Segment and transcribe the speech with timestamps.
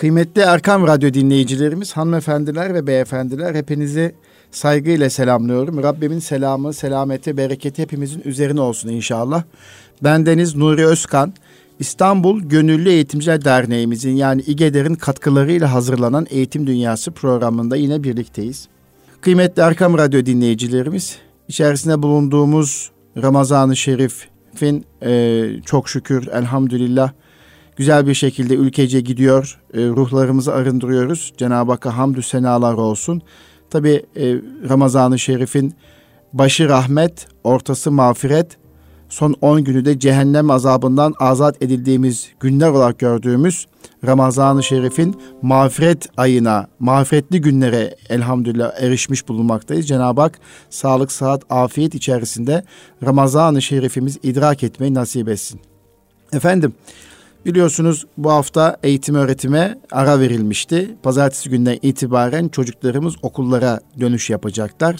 [0.00, 4.14] Kıymetli Erkam Radyo dinleyicilerimiz, hanımefendiler ve beyefendiler hepinizi
[4.50, 5.82] saygıyla selamlıyorum.
[5.82, 9.42] Rabbimin selamı, selameti, bereketi hepimizin üzerine olsun inşallah.
[10.02, 11.32] Ben Deniz Nuri Özkan.
[11.78, 18.68] İstanbul Gönüllü Eğitimciler Derneğimizin yani İGEDER'in katkılarıyla hazırlanan Eğitim Dünyası programında yine birlikteyiz.
[19.20, 22.90] Kıymetli Erkam Radyo dinleyicilerimiz, içerisinde bulunduğumuz
[23.22, 27.12] Ramazan-ı Şerif'in e, çok şükür elhamdülillah
[27.76, 29.60] güzel bir şekilde ülkece gidiyor.
[29.74, 31.32] E, ruhlarımızı arındırıyoruz.
[31.36, 33.22] Cenab-ı Hakk'a hamdü senalar olsun.
[33.70, 34.36] Tabi e,
[34.68, 35.74] Ramazan-ı Şerif'in
[36.32, 38.56] başı rahmet, ortası mağfiret,
[39.08, 43.66] son 10 günü de cehennem azabından azat edildiğimiz günler olarak gördüğümüz
[44.06, 49.88] Ramazan-ı Şerif'in mağfiret ayına, mağfiretli günlere elhamdülillah erişmiş bulunmaktayız.
[49.88, 50.38] Cenab-ı Hak
[50.70, 52.64] sağlık, sıhhat, afiyet içerisinde
[53.04, 55.60] Ramazan-ı Şerif'imiz idrak etmeyi nasip etsin.
[56.32, 56.74] Efendim,
[57.46, 60.96] Biliyorsunuz bu hafta eğitim öğretime ara verilmişti.
[61.02, 64.96] Pazartesi günden itibaren çocuklarımız okullara dönüş yapacaklar.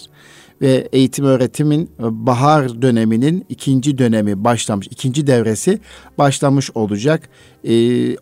[0.61, 5.79] Ve eğitim öğretimin bahar döneminin ikinci dönemi başlamış, ikinci devresi
[6.17, 7.29] başlamış olacak.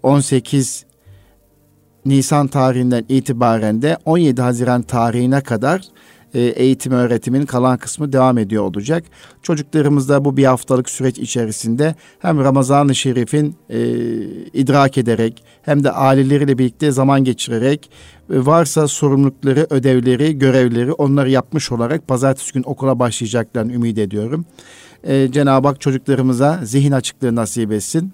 [0.03, 0.89] 18 ee,
[2.05, 5.81] Nisan tarihinden itibaren de 17 Haziran tarihine kadar
[6.33, 9.03] e, eğitim öğretimin kalan kısmı devam ediyor olacak.
[9.41, 13.79] Çocuklarımız da bu bir haftalık süreç içerisinde hem Ramazan-ı Şerif'in e,
[14.53, 17.91] idrak ederek hem de aileleriyle birlikte zaman geçirerek
[18.33, 24.45] e, varsa sorumlulukları, ödevleri, görevleri onları yapmış olarak pazartesi gün okula başlayacaklarını ümit ediyorum.
[25.03, 28.13] E, Cenab-ı Hak çocuklarımıza zihin açıklığı nasip etsin.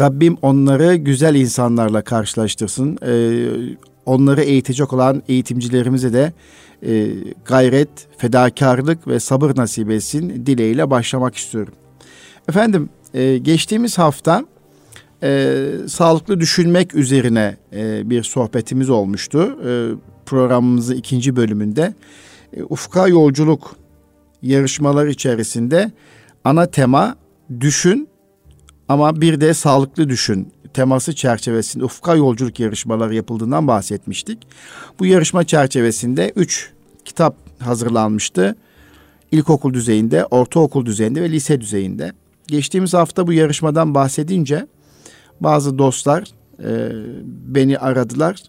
[0.00, 2.98] Rabbim onları güzel insanlarla karşılaştırsın.
[3.06, 3.46] Ee,
[4.06, 6.32] onları eğitecek olan eğitimcilerimize de
[6.86, 7.10] e,
[7.44, 11.74] gayret, fedakarlık ve sabır nasip etsin dileğiyle başlamak istiyorum.
[12.48, 14.44] Efendim e, geçtiğimiz hafta
[15.22, 19.58] e, sağlıklı düşünmek üzerine e, bir sohbetimiz olmuştu.
[19.66, 19.70] E,
[20.26, 21.94] programımızın ikinci bölümünde
[22.56, 23.76] e, ufka yolculuk
[24.42, 25.92] yarışmalar içerisinde
[26.44, 27.16] ana tema
[27.60, 28.08] düşün
[28.88, 34.38] ama bir de sağlıklı düşün teması çerçevesinde ufka yolculuk yarışmaları yapıldığından bahsetmiştik.
[34.98, 36.73] Bu yarışma çerçevesinde üç
[37.04, 38.56] kitap hazırlanmıştı.
[39.32, 42.12] İlkokul düzeyinde, ortaokul düzeyinde ve lise düzeyinde.
[42.46, 44.66] Geçtiğimiz hafta bu yarışmadan bahsedince
[45.40, 46.24] bazı dostlar
[46.64, 46.90] e,
[47.46, 48.42] beni aradılar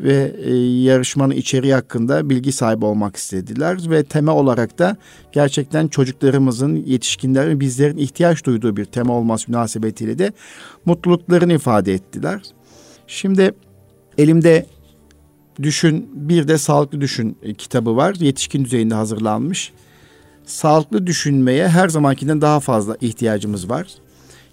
[0.00, 4.96] ve e, yarışmanın içeriği hakkında bilgi sahibi olmak istediler ve tema olarak da
[5.32, 10.32] gerçekten çocuklarımızın, yetişkinlerin, bizlerin ihtiyaç duyduğu bir tema olması münasebetiyle de
[10.84, 12.42] mutluluklarını ifade ettiler.
[13.06, 13.52] Şimdi
[14.18, 14.66] elimde
[15.62, 18.14] Düşün bir de Sağlıklı Düşün e, kitabı var.
[18.20, 19.72] Yetişkin düzeyinde hazırlanmış.
[20.44, 23.88] Sağlıklı düşünmeye her zamankinden daha fazla ihtiyacımız var.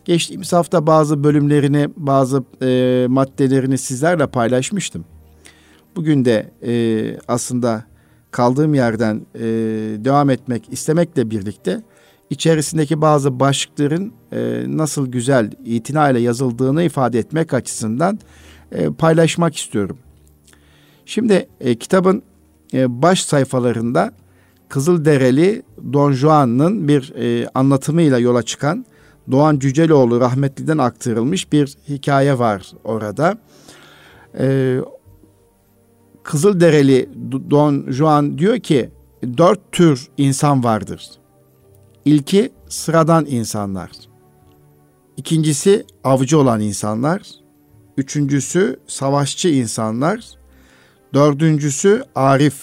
[0.05, 5.05] Geçtiğimiz hafta bazı bölümlerini, bazı e, maddelerini sizlerle paylaşmıştım.
[5.95, 7.83] Bugün de e, aslında
[8.31, 9.41] kaldığım yerden e,
[10.05, 11.81] devam etmek istemekle birlikte
[12.29, 18.19] içerisindeki bazı başlıkların e, nasıl güzel itinayla yazıldığını ifade etmek açısından
[18.71, 19.97] e, paylaşmak istiyorum.
[21.05, 22.23] Şimdi e, kitabın
[22.73, 24.13] e, baş sayfalarında
[24.69, 28.85] Kızıldereli Don Juan'ın bir e, anlatımıyla yola çıkan
[29.31, 33.37] Doğan Cüceloğlu rahmetliden aktarılmış bir hikaye var orada.
[34.39, 34.77] E,
[36.23, 37.09] Kızıldereli
[37.49, 38.89] Don Juan diyor ki
[39.37, 41.09] dört tür insan vardır.
[42.05, 43.91] İlki sıradan insanlar.
[45.17, 47.21] İkincisi avcı olan insanlar.
[47.97, 50.19] Üçüncüsü savaşçı insanlar.
[51.15, 52.55] Dördüncüsü arif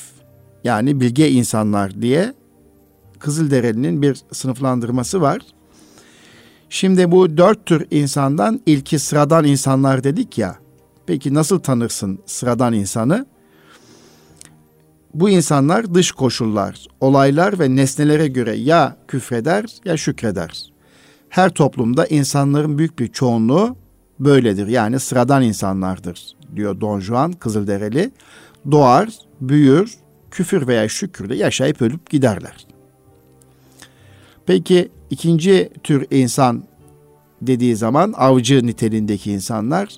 [0.64, 2.34] yani bilge insanlar diye
[3.18, 5.42] Kızılderili'nin bir sınıflandırması var.
[6.70, 10.58] Şimdi bu dört tür insandan ilki sıradan insanlar dedik ya.
[11.06, 13.26] Peki nasıl tanırsın sıradan insanı?
[15.14, 20.72] Bu insanlar dış koşullar, olaylar ve nesnelere göre ya küfreder ya şükreder.
[21.28, 23.76] Her toplumda insanların büyük bir çoğunluğu
[24.24, 24.66] böyledir.
[24.66, 28.10] Yani sıradan insanlardır diyor Don Juan Kızıldereli.
[28.70, 29.08] Doğar,
[29.40, 29.94] büyür,
[30.30, 32.66] küfür veya şükürle yaşayıp ölüp giderler.
[34.46, 36.64] Peki ikinci tür insan
[37.42, 39.88] dediği zaman avcı niteliğindeki insanlar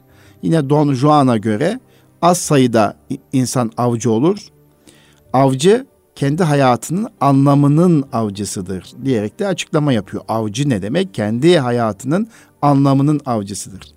[0.42, 1.80] yine Don Juan'a göre
[2.22, 2.96] az sayıda
[3.32, 4.38] insan avcı olur.
[5.32, 10.22] Avcı kendi hayatının anlamının avcısıdır diyerek de açıklama yapıyor.
[10.28, 11.14] Avcı ne demek?
[11.14, 12.28] Kendi hayatının
[12.62, 13.93] anlamının avcısıdır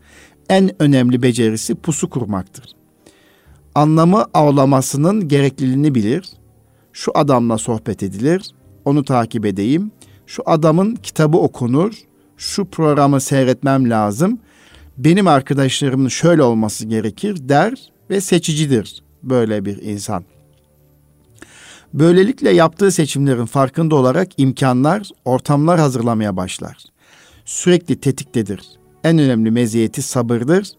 [0.49, 2.65] en önemli becerisi pusu kurmaktır.
[3.75, 6.29] Anlamı avlamasının gerekliliğini bilir.
[6.93, 8.51] Şu adamla sohbet edilir,
[8.85, 9.91] onu takip edeyim.
[10.27, 11.93] Şu adamın kitabı okunur,
[12.37, 14.39] şu programı seyretmem lazım.
[14.97, 20.23] benim arkadaşlarımın şöyle olması gerekir der ve seçicidir böyle bir insan.
[21.93, 26.77] Böylelikle yaptığı seçimlerin farkında olarak imkanlar, ortamlar hazırlamaya başlar.
[27.45, 28.61] Sürekli tetiktedir.
[29.03, 30.71] En önemli meziyeti sabırdır.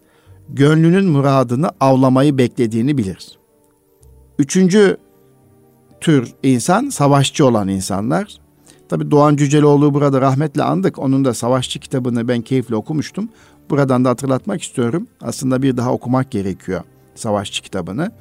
[0.48, 3.38] Gönlünün muradını avlamayı beklediğini bilir.
[4.38, 4.96] Üçüncü
[6.00, 8.38] tür insan savaşçı olan insanlar.
[8.88, 10.98] Tabi Doğan Cüceloğlu burada rahmetle andık.
[10.98, 13.28] Onun da savaşçı kitabını ben keyifle okumuştum.
[13.70, 15.06] Buradan da hatırlatmak istiyorum.
[15.20, 16.82] Aslında bir daha okumak gerekiyor
[17.18, 18.12] savaşçı kitabını.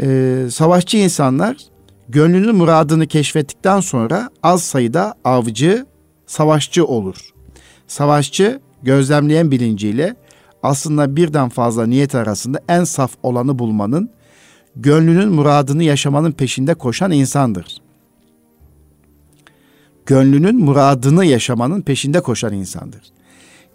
[0.00, 1.56] Ee, savaşçı insanlar
[2.08, 5.86] gönlünün muradını keşfettikten sonra az sayıda avcı,
[6.26, 7.30] savaşçı olur.
[7.86, 10.16] Savaşçı gözlemleyen bilinciyle
[10.62, 14.10] aslında birden fazla niyet arasında en saf olanı bulmanın,
[14.76, 17.82] gönlünün muradını yaşamanın peşinde koşan insandır.
[20.06, 23.02] Gönlünün muradını yaşamanın peşinde koşan insandır.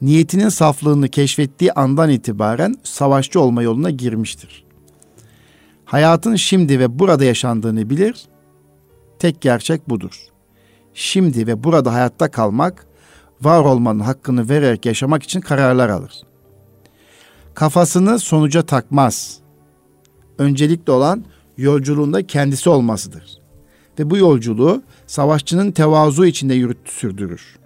[0.02, 4.64] Niyetinin saflığını keşfettiği andan itibaren savaşçı olma yoluna girmiştir.
[5.86, 8.26] Hayatın şimdi ve burada yaşandığını bilir.
[9.20, 10.28] Tek gerçek budur.
[10.94, 12.87] Şimdi ve burada hayatta kalmak,
[13.42, 16.12] var olmanın hakkını vererek yaşamak için kararlar alır.
[17.54, 19.40] Kafasını sonuca takmaz.
[20.38, 21.26] Öncelikli olan
[21.58, 23.42] yolculuğunda kendisi olmasıdır.
[24.00, 27.58] Ve bu yolculuğu savaşçının tevazu içinde yürüt sürdürür.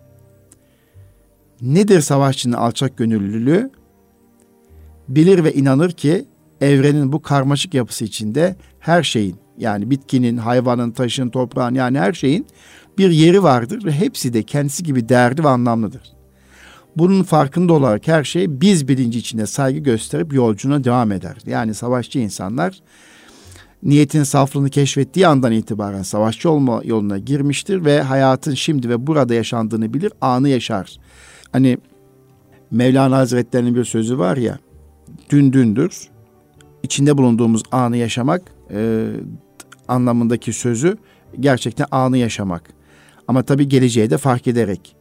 [1.62, 3.71] Nedir savaşçının alçak gönüllülüğü?
[5.07, 6.25] Bilir ve inanır ki
[6.62, 12.45] evrenin bu karmaşık yapısı içinde her şeyin yani bitkinin, hayvanın, taşın, toprağın yani her şeyin
[12.97, 16.01] bir yeri vardır ve hepsi de kendisi gibi değerli ve anlamlıdır.
[16.97, 21.38] Bunun farkında olarak her şey biz bilinci içinde saygı gösterip yolcuna devam eder.
[21.45, 22.79] Yani savaşçı insanlar
[23.83, 29.94] niyetin saflığını keşfettiği andan itibaren savaşçı olma yoluna girmiştir ve hayatın şimdi ve burada yaşandığını
[29.94, 30.97] bilir, anı yaşar.
[31.51, 31.77] Hani
[32.71, 34.59] Mevlana Hazretleri'nin bir sözü var ya,
[35.29, 36.09] dün dündür,
[36.83, 38.41] içinde bulunduğumuz anı yaşamak
[38.73, 39.07] e,
[39.87, 40.97] anlamındaki sözü
[41.39, 42.81] gerçekten anı yaşamak.
[43.31, 44.95] Ama tabii geleceğe de fark ederek.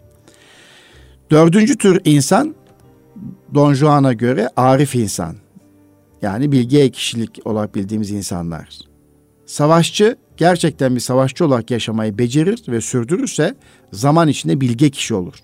[1.31, 2.55] Dördüncü tür insan
[3.55, 5.37] Don Juan'a göre arif insan.
[6.23, 8.79] Yani bilge kişilik olarak bildiğimiz insanlar.
[9.47, 13.55] Savaşçı gerçekten bir savaşçı olarak yaşamayı becerir ve sürdürürse
[13.93, 15.39] zaman içinde bilge kişi olur.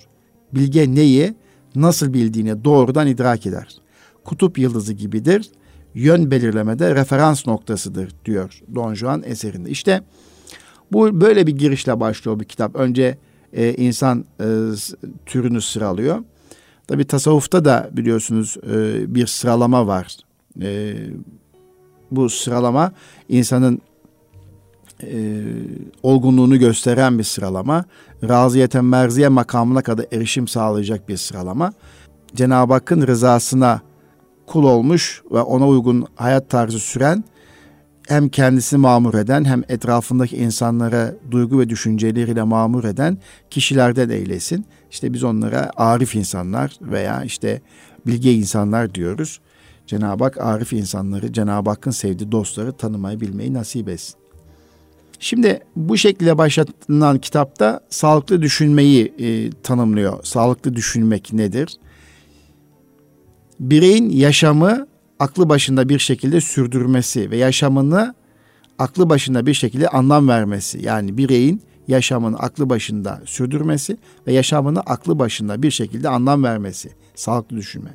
[0.55, 1.35] Bilge neyi,
[1.75, 3.69] nasıl bildiğini doğrudan idrak eder.
[4.25, 5.51] Kutup yıldızı gibidir
[5.95, 9.71] yön belirlemede referans noktasıdır diyor Don Juan eserinde.
[9.71, 10.03] İşte
[10.93, 12.77] böyle bir girişle başlıyor bir kitap.
[12.77, 13.19] Önce
[13.53, 14.47] e, insan e,
[15.27, 16.19] türünü sıralıyor.
[16.87, 20.17] Tabi tasavvufta da biliyorsunuz e, bir sıralama var.
[20.63, 20.95] E,
[22.11, 22.93] bu sıralama
[23.29, 23.81] insanın
[25.03, 25.43] e,
[26.03, 27.85] olgunluğunu gösteren bir sıralama.
[28.29, 31.73] Raziyeten merziye makamına kadar erişim sağlayacak bir sıralama.
[32.35, 33.81] Cenab-ı Hakk'ın rızasına
[34.47, 37.25] kul olmuş ve ona uygun hayat tarzı süren
[38.07, 43.19] hem kendisini mamur eden hem etrafındaki insanlara duygu ve düşünceleriyle mamur eden
[43.51, 44.67] kişilerden eylesin.
[44.91, 47.61] İşte biz onlara arif insanlar veya işte
[48.07, 49.41] bilge insanlar diyoruz.
[49.87, 54.15] Cenab-ı Hak arif insanları, Cenab-ı Hakk'ın sevdiği dostları tanımayı bilmeyi nasip etsin.
[55.19, 60.25] Şimdi bu şekilde başlatılan kitapta sağlıklı düşünmeyi e, tanımlıyor.
[60.25, 61.79] Sağlıklı düşünmek nedir?
[63.61, 64.87] bireyin yaşamı
[65.19, 68.15] aklı başında bir şekilde sürdürmesi ve yaşamını
[68.79, 70.85] aklı başında bir şekilde anlam vermesi.
[70.85, 73.97] Yani bireyin yaşamını aklı başında sürdürmesi
[74.27, 76.91] ve yaşamını aklı başında bir şekilde anlam vermesi.
[77.15, 77.91] Sağlıklı düşünme.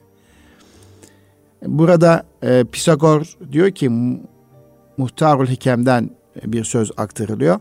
[1.65, 3.89] Burada e, Pisagor diyor ki
[4.97, 6.09] Muhtarul Hikem'den
[6.45, 7.59] bir söz aktarılıyor.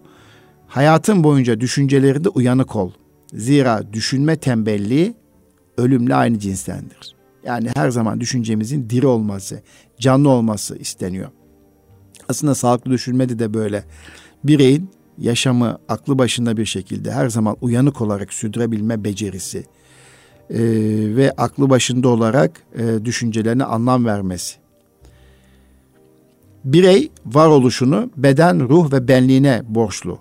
[0.66, 2.92] Hayatın boyunca düşüncelerinde uyanık ol.
[3.32, 5.14] Zira düşünme tembelliği
[5.78, 7.19] ölümle aynı cinstendir.
[7.44, 9.62] Yani her zaman düşüncemizin diri olması,
[9.98, 11.30] canlı olması isteniyor.
[12.28, 13.84] Aslında sağlıklı düşünmede de böyle.
[14.44, 19.58] Bireyin yaşamı aklı başında bir şekilde her zaman uyanık olarak sürdürebilme becerisi
[20.50, 20.58] e,
[21.16, 24.56] ve aklı başında olarak e, düşüncelerine anlam vermesi.
[26.64, 30.18] Birey varoluşunu beden, ruh ve benliğine borçlu.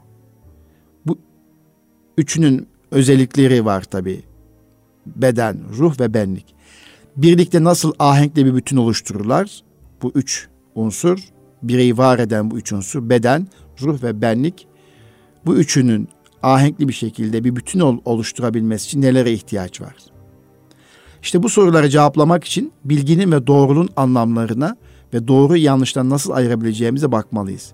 [1.06, 1.20] Bu
[2.18, 4.24] üçünün özellikleri var tabi.
[5.06, 6.59] Beden, ruh ve benlik
[7.18, 9.63] birlikte nasıl ahenkli bir bütün oluştururlar?
[10.01, 11.20] Bu üç unsur,
[11.63, 13.48] bireyi var eden bu üç unsur, beden,
[13.82, 14.68] ruh ve benlik.
[15.46, 16.10] Bu üçünün
[16.44, 19.96] ahenkli bir şekilde bir bütün oluşturabilmesi için nelere ihtiyaç var?
[21.22, 24.78] İşte bu soruları cevaplamak için bilginin ve doğruluğun anlamlarına
[25.13, 27.74] ve doğru yanlıştan nasıl ayırabileceğimize bakmalıyız.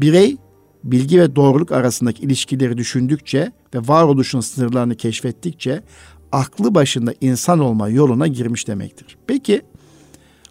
[0.00, 0.36] Birey
[0.84, 5.82] bilgi ve doğruluk arasındaki ilişkileri düşündükçe ve varoluşun sınırlarını keşfettikçe
[6.32, 9.16] aklı başında insan olma yoluna girmiş demektir.
[9.26, 9.62] Peki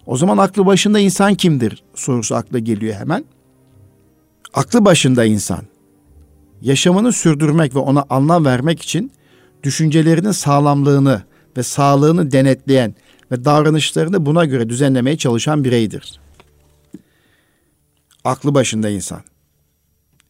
[0.05, 3.25] o zaman aklı başında insan kimdir sorusu akla geliyor hemen.
[4.53, 5.61] Aklı başında insan
[6.61, 9.11] yaşamını sürdürmek ve ona anlam vermek için
[9.63, 11.23] düşüncelerinin sağlamlığını
[11.57, 12.95] ve sağlığını denetleyen
[13.31, 16.19] ve davranışlarını buna göre düzenlemeye çalışan bireydir.
[18.23, 19.21] Aklı başında insan.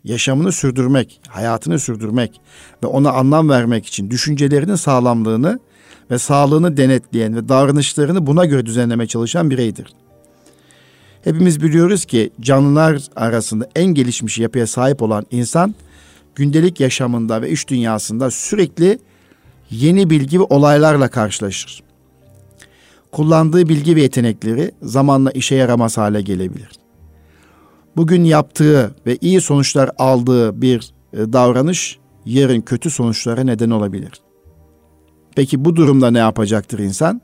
[0.03, 2.41] Yaşamını sürdürmek, hayatını sürdürmek
[2.83, 5.59] ve ona anlam vermek için düşüncelerinin sağlamlığını
[6.11, 9.93] ve sağlığını denetleyen ve davranışlarını buna göre düzenlemeye çalışan bireydir.
[11.23, 15.75] Hepimiz biliyoruz ki canlılar arasında en gelişmiş yapıya sahip olan insan
[16.35, 18.99] gündelik yaşamında ve iş dünyasında sürekli
[19.69, 21.83] yeni bilgi ve olaylarla karşılaşır.
[23.11, 26.69] Kullandığı bilgi ve yetenekleri zamanla işe yaramaz hale gelebilir.
[27.97, 34.11] Bugün yaptığı ve iyi sonuçlar aldığı bir e, davranış yarın kötü sonuçlara neden olabilir.
[35.35, 37.21] Peki bu durumda ne yapacaktır insan?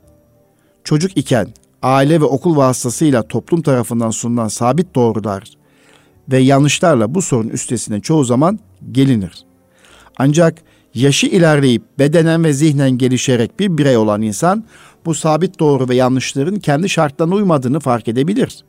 [0.84, 1.48] Çocuk iken
[1.82, 5.44] aile ve okul vasıtasıyla toplum tarafından sunulan sabit doğrular
[6.32, 8.58] ve yanlışlarla bu sorun üstesinden çoğu zaman
[8.92, 9.44] gelinir.
[10.18, 10.62] Ancak
[10.94, 14.64] yaşı ilerleyip bedenen ve zihnen gelişerek bir birey olan insan
[15.06, 18.64] bu sabit doğru ve yanlışların kendi şartlarına uymadığını fark edebilir.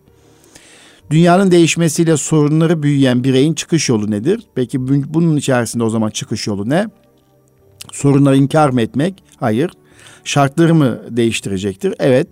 [1.12, 4.44] Dünyanın değişmesiyle sorunları büyüyen bireyin çıkış yolu nedir?
[4.56, 6.86] Peki bunun içerisinde o zaman çıkış yolu ne?
[7.92, 9.24] Sorunları inkar mı etmek?
[9.40, 9.72] Hayır.
[10.24, 11.94] Şartları mı değiştirecektir?
[12.00, 12.28] Evet.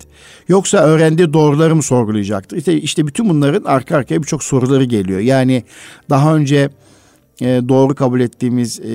[0.48, 2.58] Yoksa öğrendiği doğruları mı sorgulayacaktır?
[2.58, 5.20] İşte, işte bütün bunların arka arkaya birçok soruları geliyor.
[5.20, 5.64] Yani
[6.10, 6.70] daha önce
[7.42, 8.94] e, doğru kabul ettiğimiz e,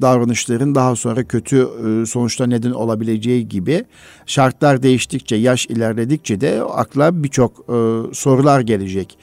[0.00, 3.84] davranışların daha sonra kötü e, sonuçta neden olabileceği gibi
[4.26, 7.74] şartlar değiştikçe, yaş ilerledikçe de akla birçok e,
[8.14, 9.18] sorular gelecek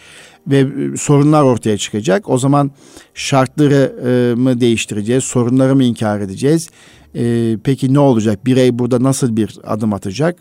[0.47, 2.29] ve e, sorunlar ortaya çıkacak.
[2.29, 2.71] O zaman
[3.13, 6.69] şartları e, mı değiştireceğiz, sorunları mı inkar edeceğiz?
[7.15, 8.45] E, peki ne olacak?
[8.45, 10.39] Birey burada nasıl bir adım atacak?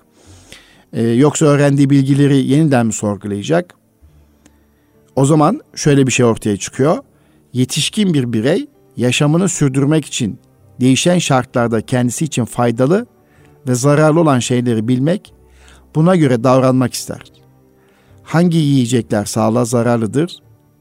[0.92, 3.74] E, yoksa öğrendiği bilgileri yeniden mi sorgulayacak?
[5.16, 6.98] O zaman şöyle bir şey ortaya çıkıyor.
[7.56, 10.38] Yetişkin bir birey yaşamını sürdürmek için
[10.80, 13.06] değişen şartlarda kendisi için faydalı
[13.68, 15.34] ve zararlı olan şeyleri bilmek,
[15.94, 17.20] buna göre davranmak ister.
[18.22, 20.38] Hangi yiyecekler sağlığa zararlıdır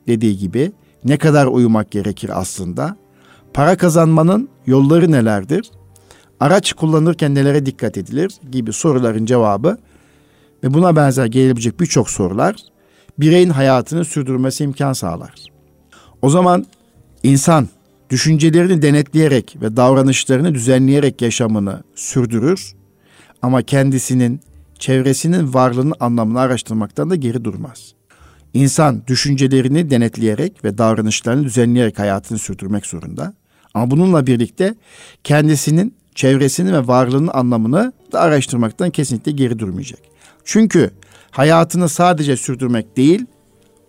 [0.07, 0.71] dediği gibi
[1.03, 2.97] ne kadar uyumak gerekir aslında?
[3.53, 5.71] Para kazanmanın yolları nelerdir?
[6.39, 9.77] Araç kullanırken nelere dikkat edilir gibi soruların cevabı
[10.63, 12.55] ve buna benzer gelebilecek birçok sorular
[13.19, 15.54] bireyin hayatını sürdürmesi imkan sağlar.
[16.25, 16.65] O zaman
[17.23, 17.69] insan
[18.09, 22.73] düşüncelerini denetleyerek ve davranışlarını düzenleyerek yaşamını sürdürür
[23.41, 24.41] ama kendisinin,
[24.79, 27.93] çevresinin varlığının anlamını araştırmaktan da geri durmaz.
[28.53, 33.33] İnsan düşüncelerini denetleyerek ve davranışlarını düzenleyerek hayatını sürdürmek zorunda.
[33.73, 34.75] Ama bununla birlikte
[35.23, 39.99] kendisinin, çevresinin ve varlığının anlamını da araştırmaktan kesinlikle geri durmayacak.
[40.45, 40.91] Çünkü
[41.31, 43.25] hayatını sadece sürdürmek değil,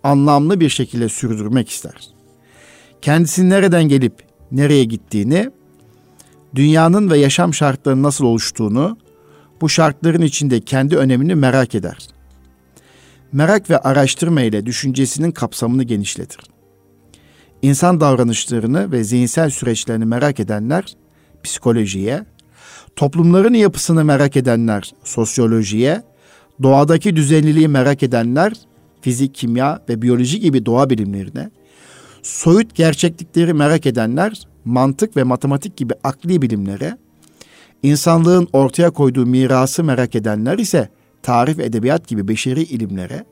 [0.02, 2.15] anlamlı bir şekilde sürdürmek ister
[3.02, 4.14] kendisinin nereden gelip
[4.52, 5.50] nereye gittiğini,
[6.54, 8.98] dünyanın ve yaşam şartlarının nasıl oluştuğunu,
[9.60, 11.98] bu şartların içinde kendi önemini merak eder.
[13.32, 16.40] Merak ve araştırma ile düşüncesinin kapsamını genişletir.
[17.62, 20.96] İnsan davranışlarını ve zihinsel süreçlerini merak edenler
[21.42, 22.24] psikolojiye,
[22.96, 26.02] toplumların yapısını merak edenler sosyolojiye,
[26.62, 28.52] doğadaki düzenliliği merak edenler
[29.00, 31.50] fizik, kimya ve biyoloji gibi doğa bilimlerine,
[32.26, 36.97] soyut gerçeklikleri merak edenler mantık ve matematik gibi akli bilimlere,
[37.83, 40.88] insanlığın ortaya koyduğu mirası merak edenler ise
[41.23, 43.25] tarif edebiyat gibi beşeri ilimlere,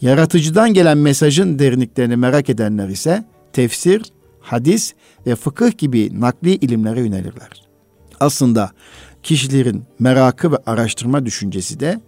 [0.00, 4.02] yaratıcıdan gelen mesajın derinliklerini merak edenler ise tefsir,
[4.40, 4.94] hadis
[5.26, 7.64] ve fıkıh gibi nakli ilimlere yönelirler.
[8.20, 8.70] Aslında
[9.22, 12.00] kişilerin merakı ve araştırma düşüncesi de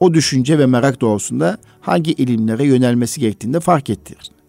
[0.00, 4.39] o düşünce ve merak doğrusunda hangi ilimlere yönelmesi gerektiğinde fark ettirir.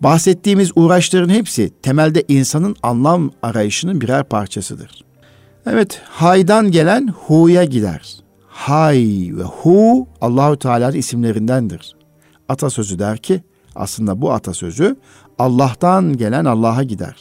[0.00, 5.04] Bahsettiğimiz uğraşların hepsi temelde insanın anlam arayışının birer parçasıdır.
[5.66, 8.16] Evet, haydan gelen hu'ya gider.
[8.48, 11.96] Hay ve hu Allahü Teala'nın isimlerindendir.
[12.48, 13.42] Atasözü der ki
[13.74, 14.96] aslında bu atasözü
[15.38, 17.16] Allah'tan gelen Allah'a gider.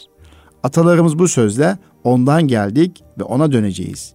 [0.63, 4.13] Atalarımız bu sözle ondan geldik ve ona döneceğiz.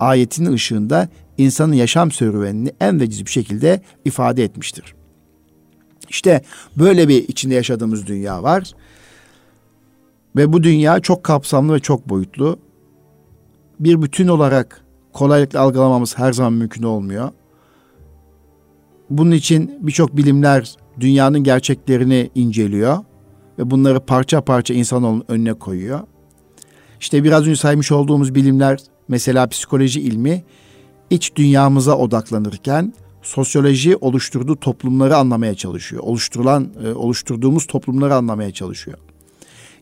[0.00, 4.94] Ayetinin ışığında insanın yaşam serüvenini en veciz bir şekilde ifade etmiştir.
[6.12, 6.42] İşte
[6.76, 8.72] böyle bir içinde yaşadığımız dünya var.
[10.36, 12.58] Ve bu dünya çok kapsamlı ve çok boyutlu.
[13.80, 17.30] Bir bütün olarak kolaylıkla algılamamız her zaman mümkün olmuyor.
[19.10, 22.98] Bunun için birçok bilimler dünyanın gerçeklerini inceliyor
[23.58, 26.00] ve bunları parça parça insanoğlunun önüne koyuyor.
[27.00, 30.44] İşte biraz önce saymış olduğumuz bilimler mesela psikoloji ilmi
[31.10, 32.92] iç dünyamıza odaklanırken
[33.22, 36.02] sosyoloji oluşturduğu toplumları anlamaya çalışıyor.
[36.02, 38.98] Oluşturulan e, oluşturduğumuz toplumları anlamaya çalışıyor.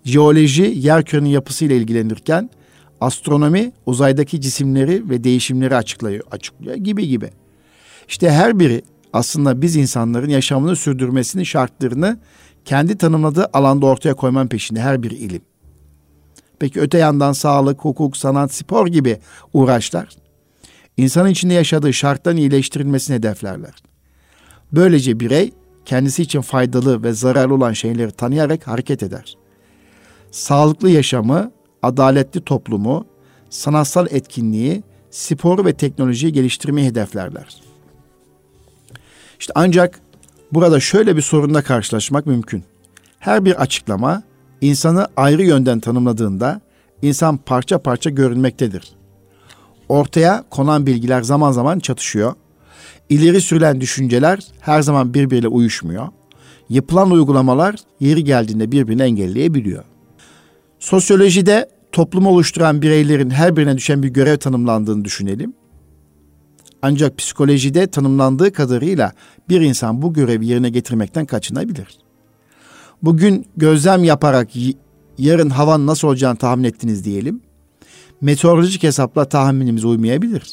[0.04, 2.50] Jeoloji yer kürenin yapısıyla ilgilenirken
[3.00, 7.30] astronomi uzaydaki cisimleri ve değişimleri açıklıyor, açıklıyor gibi gibi.
[8.08, 8.82] İşte her biri
[9.12, 12.18] aslında biz insanların yaşamını sürdürmesinin şartlarını
[12.64, 15.42] kendi tanımladığı alanda ortaya koyman peşinde her bir ilim.
[16.58, 19.18] Peki öte yandan sağlık, hukuk, sanat, spor gibi
[19.52, 20.08] uğraşlar
[20.96, 23.74] insanın içinde yaşadığı şartların iyileştirilmesini hedeflerler.
[24.72, 25.52] Böylece birey
[25.84, 29.36] kendisi için faydalı ve zararlı olan şeyleri tanıyarak hareket eder.
[30.30, 33.06] Sağlıklı yaşamı, adaletli toplumu,
[33.50, 37.62] sanatsal etkinliği, sporu ve teknolojiyi geliştirmeyi hedeflerler.
[39.40, 40.00] İşte ancak
[40.52, 42.64] burada şöyle bir sorunla karşılaşmak mümkün.
[43.18, 44.22] Her bir açıklama
[44.60, 46.60] insanı ayrı yönden tanımladığında
[47.02, 48.92] insan parça parça görünmektedir.
[49.90, 52.34] Ortaya konan bilgiler zaman zaman çatışıyor.
[53.08, 56.08] İleri sürülen düşünceler her zaman birbiriyle uyuşmuyor.
[56.68, 59.84] Yapılan uygulamalar yeri geldiğinde birbirini engelleyebiliyor.
[60.78, 65.54] Sosyolojide toplumu oluşturan bireylerin her birine düşen bir görev tanımlandığını düşünelim.
[66.82, 69.12] Ancak psikolojide tanımlandığı kadarıyla
[69.48, 71.98] bir insan bu görevi yerine getirmekten kaçınabilir.
[73.02, 74.48] Bugün gözlem yaparak
[75.18, 77.40] yarın havanın nasıl olacağını tahmin ettiniz diyelim.
[78.20, 80.52] Meteorolojik hesapla tahminimiz uymayabilir.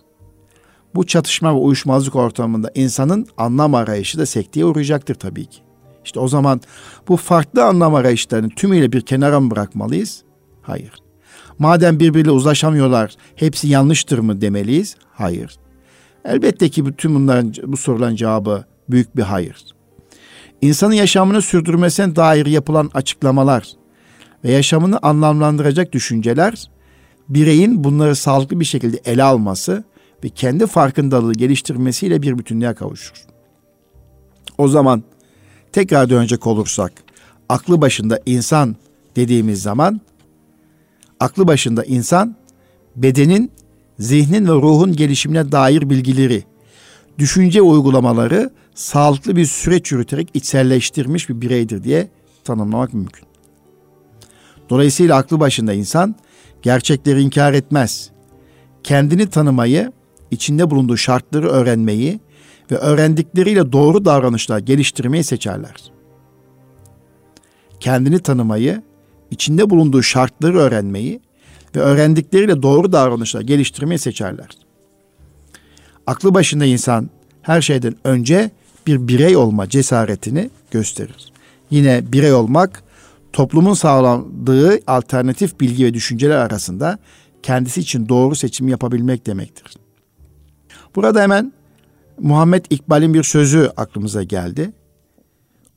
[0.96, 5.58] Bu çatışma ve uyuşmazlık ortamında insanın anlam arayışı da sekteye uğrayacaktır tabii ki.
[6.06, 6.62] İşte o zaman
[7.08, 10.24] bu farklı anlam arayışlarını tümüyle bir kenara mı bırakmalıyız?
[10.62, 10.92] Hayır.
[11.60, 14.96] Madem birbiriyle uzlaşamıyorlar, hepsi yanlıştır mı demeliyiz?
[15.14, 15.58] Hayır.
[16.26, 19.66] Elbette ki bütün bunların bu soruların cevabı büyük bir hayır.
[20.62, 23.68] İnsanın yaşamını sürdürmesine dair yapılan açıklamalar
[24.44, 26.70] ve yaşamını anlamlandıracak düşünceler
[27.30, 29.84] bireyin bunları sağlıklı bir şekilde ele alması
[30.24, 33.26] ve kendi farkındalığı geliştirmesiyle bir bütünlüğe kavuşur.
[34.58, 35.04] O zaman
[35.72, 36.92] tekrar dönecek olursak
[37.50, 38.76] aklı başında insan
[39.16, 40.02] dediğimiz zaman
[41.20, 42.36] aklı başında insan
[42.96, 43.52] bedenin,
[44.00, 46.44] zihnin ve ruhun gelişimine dair bilgileri,
[47.18, 52.08] düşünce uygulamaları sağlıklı bir süreç yürüterek içselleştirmiş bir bireydir diye
[52.44, 53.28] tanımlamak mümkün.
[54.70, 56.16] Dolayısıyla aklı başında insan
[56.62, 58.12] gerçekleri inkar etmez.
[58.84, 59.92] Kendini tanımayı,
[60.32, 62.20] içinde bulunduğu şartları öğrenmeyi
[62.72, 65.92] ve öğrendikleriyle doğru davranışlar geliştirmeyi seçerler.
[67.80, 68.82] Kendini tanımayı,
[69.32, 71.20] içinde bulunduğu şartları öğrenmeyi
[71.76, 74.50] ve öğrendikleriyle doğru davranışlar geliştirmeyi seçerler.
[76.08, 77.10] Aklı başında insan
[77.42, 78.52] her şeyden önce
[78.88, 81.32] bir birey olma cesaretini gösterir.
[81.72, 82.84] Yine birey olmak
[83.38, 87.00] toplumun sağladığı alternatif bilgi ve düşünceler arasında
[87.44, 89.74] kendisi için doğru seçim yapabilmek demektir.
[90.96, 91.54] Burada hemen
[92.20, 94.74] Muhammed İkbal'in bir sözü aklımıza geldi.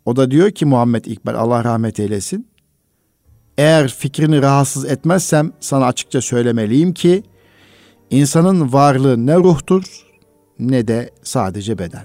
[0.04, 2.48] O da diyor ki Muhammed İkbal Allah rahmet eylesin.
[3.58, 7.22] Eğer fikrini rahatsız etmezsem sana açıkça söylemeliyim ki
[8.10, 10.06] insanın varlığı ne ruhtur
[10.58, 12.04] ne de sadece beden.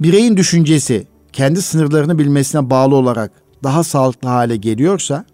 [0.00, 5.24] Bireyin düşüncesi kendi sınırlarını bilmesine bağlı olarak daha sağlıklı hale geliyorsa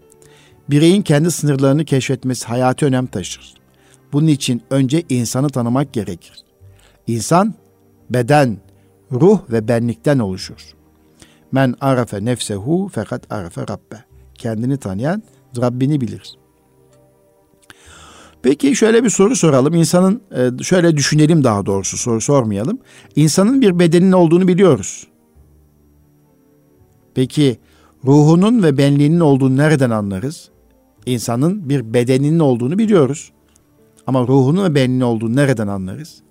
[0.69, 3.53] bireyin kendi sınırlarını keşfetmesi hayati önem taşır.
[4.13, 6.43] Bunun için önce insanı tanımak gerekir.
[7.07, 7.53] İnsan
[8.09, 8.57] beden,
[9.11, 10.75] ruh ve benlikten oluşur.
[11.51, 14.03] Men arafe nefsehu fakat arafe rabbe.
[14.35, 15.23] Kendini tanıyan
[15.57, 16.37] Rabbini bilir.
[18.41, 19.73] Peki şöyle bir soru soralım.
[19.73, 22.79] İnsanın e, şöyle düşünelim daha doğrusu soru sormayalım.
[23.15, 25.07] İnsanın bir bedenin olduğunu biliyoruz.
[27.15, 27.57] Peki
[28.05, 30.49] ruhunun ve benliğinin olduğunu nereden anlarız?
[31.05, 33.31] İnsanın bir bedeninin olduğunu biliyoruz.
[34.07, 36.21] Ama ruhunun ve benliğinin olduğunu nereden anlarız?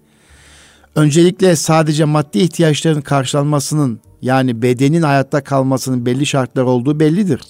[0.95, 7.41] Öncelikle sadece maddi ihtiyaçların karşılanmasının yani bedenin hayatta kalmasının belli şartlar olduğu bellidir.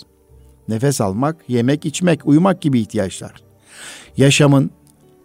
[0.68, 3.32] Nefes almak, yemek, içmek, uyumak gibi ihtiyaçlar.
[4.16, 4.70] Yaşamın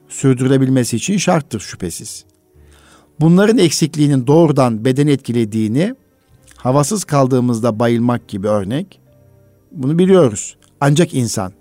[0.10, 2.26] sürdürülebilmesi için şarttır şüphesiz.
[3.20, 5.96] Bunların eksikliğinin doğrudan bedeni etkilediğini
[6.62, 9.02] havasız kaldığımızda bayılmak gibi örnek
[9.72, 10.56] bunu biliyoruz.
[10.82, 11.54] Ancak insan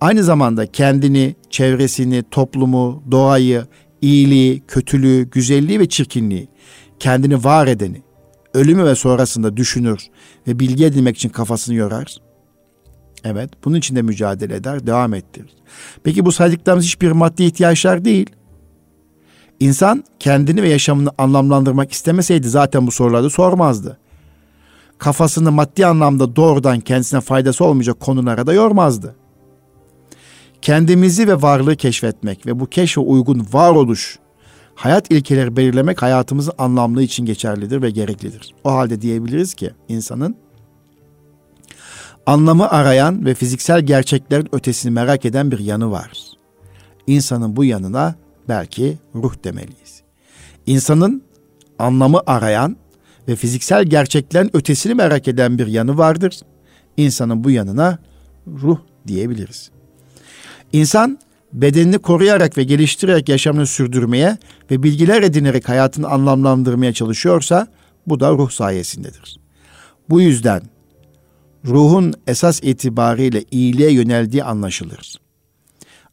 [0.00, 3.66] aynı zamanda kendini, çevresini, toplumu, doğayı,
[4.02, 6.48] iyiliği, kötülüğü, güzelliği ve çirkinliği,
[6.98, 8.02] kendini var edeni,
[8.54, 10.06] ölümü ve sonrasında düşünür
[10.46, 12.16] ve bilgi edinmek için kafasını yorar.
[13.24, 15.50] Evet, bunun için de mücadele eder, devam ettirir.
[16.04, 18.30] Peki bu saydıklarımız hiçbir maddi ihtiyaçlar değil.
[19.60, 23.99] İnsan kendini ve yaşamını anlamlandırmak istemeseydi zaten bu soruları sormazdı.
[25.00, 29.16] Kafasını maddi anlamda doğrudan kendisine faydası olmayacak konulara da yormazdı.
[30.62, 34.18] Kendimizi ve varlığı keşfetmek ve bu keşfe uygun varoluş,
[34.74, 38.54] hayat ilkeleri belirlemek hayatımızın anlamlı için geçerlidir ve gereklidir.
[38.64, 40.36] O halde diyebiliriz ki insanın
[42.26, 46.10] anlamı arayan ve fiziksel gerçeklerin ötesini merak eden bir yanı var.
[47.06, 48.14] İnsanın bu yanına
[48.48, 50.02] belki ruh demeliyiz.
[50.66, 51.22] İnsanın
[51.78, 52.76] anlamı arayan
[53.30, 56.40] ve fiziksel gerçeklerin ötesini merak eden bir yanı vardır.
[56.96, 57.98] İnsanın bu yanına
[58.46, 59.70] ruh diyebiliriz.
[60.72, 61.18] İnsan
[61.52, 64.38] bedenini koruyarak ve geliştirerek yaşamını sürdürmeye
[64.70, 67.66] ve bilgiler edinerek hayatını anlamlandırmaya çalışıyorsa
[68.06, 69.36] bu da ruh sayesindedir.
[70.08, 70.62] Bu yüzden
[71.64, 75.20] ruhun esas itibariyle iyiliğe yöneldiği anlaşılır.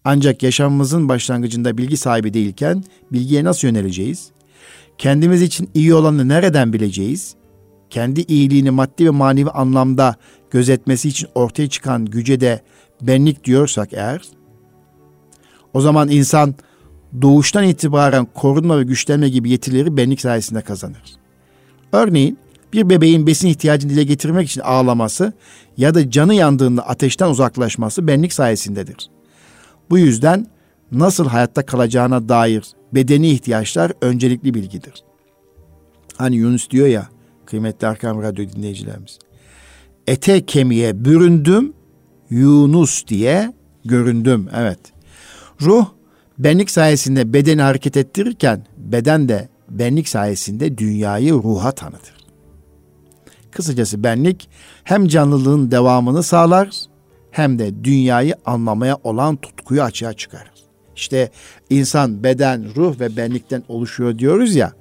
[0.03, 4.32] Ancak yaşamımızın başlangıcında bilgi sahibi değilken bilgiye nasıl yöneleceğiz?
[4.98, 7.36] Kendimiz için iyi olanı nereden bileceğiz?
[7.90, 10.16] Kendi iyiliğini maddi ve manevi anlamda
[10.52, 12.62] gözetmesi için ortaya çıkan güce de
[13.02, 14.22] benlik diyorsak eğer,
[15.74, 16.56] o zaman insan
[17.22, 21.16] doğuştan itibaren korunma ve güçlenme gibi yetileri benlik sayesinde kazanır.
[21.92, 22.38] Örneğin
[22.74, 25.34] bir bebeğin besin ihtiyacını dile getirmek için ağlaması
[25.78, 29.10] ya da canı yandığında ateşten uzaklaşması benlik sayesindedir.
[29.90, 30.48] Bu yüzden
[30.92, 35.04] nasıl hayatta kalacağına dair bedeni ihtiyaçlar öncelikli bilgidir.
[36.17, 37.10] Hani Yunus diyor ya
[37.45, 39.19] kıymetli Arkam Radyo dinleyicilerimiz.
[40.08, 41.73] Ete kemiğe büründüm
[42.30, 43.54] Yunus diye
[43.86, 44.50] göründüm.
[44.56, 44.80] Evet.
[45.62, 45.86] Ruh
[46.38, 52.17] benlik sayesinde bedeni hareket ettirirken beden de benlik sayesinde dünyayı ruha tanıtır.
[53.52, 54.50] Kısacası benlik
[54.84, 56.69] hem canlılığın devamını sağlar
[57.32, 60.57] hem de dünyayı anlamaya olan tutkuyu açığa çıkarır.
[60.98, 61.32] İşte
[61.70, 64.74] insan beden, ruh ve benlikten oluşuyor diyoruz ya.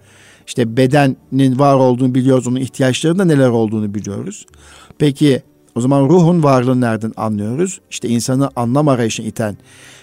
[0.46, 4.46] İşte bedenin var olduğunu biliyoruz, onun ihtiyaçlarında neler olduğunu biliyoruz.
[4.98, 5.42] Peki
[5.74, 7.80] o zaman ruhun varlığını nereden anlıyoruz?
[7.90, 9.56] İşte insanı anlam arayışına iten,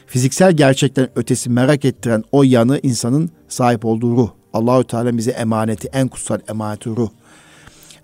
[0.08, 4.30] fiziksel gerçekten ötesi merak ettiren o yanı insanın sahip olduğu ruh.
[4.54, 7.10] Allahü Teala bize emaneti, en kutsal emaneti ruh.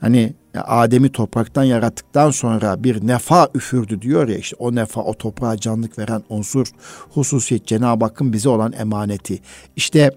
[0.02, 5.57] Hani Adem'i topraktan yarattıktan sonra bir nefa üfürdü diyor ya işte o nefa o toprağa
[5.57, 6.67] canlık veren unsur
[7.13, 9.39] hususiyet Cenab-ı Hakk'ın bize olan emaneti.
[9.75, 10.12] İşte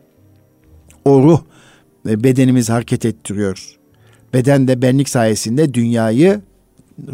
[1.04, 1.40] o ruh
[2.06, 3.76] bedenimiz hareket ettiriyor.
[4.34, 6.40] Beden de benlik sayesinde dünyayı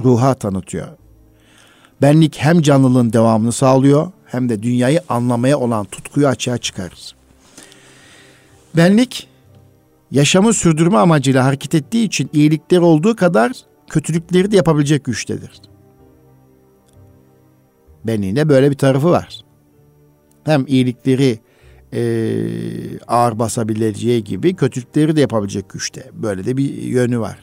[0.05, 0.89] ruha tanıtıyor.
[2.03, 7.15] Benlik hem canlılığın devamını sağlıyor hem de dünyayı anlamaya olan tutkuyu açığa çıkarır.
[8.77, 9.28] Benlik
[10.11, 13.53] yaşamı sürdürme amacıyla hareket ettiği için iyilikleri olduğu kadar
[13.91, 15.61] kötülükleri de yapabilecek güçtedir.
[18.05, 19.41] Benliğinde böyle bir tarafı var.
[20.45, 21.39] Hem iyilikleri
[21.93, 22.01] e,
[23.09, 26.11] ağır basabileceği gibi kötülükleri de yapabilecek güçte.
[26.13, 27.39] Böyle de bir yönü var.